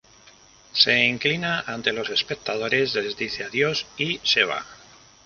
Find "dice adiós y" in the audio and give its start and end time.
3.15-4.19